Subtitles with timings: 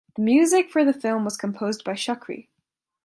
[0.15, 2.47] The music for the film was composed by Chakri.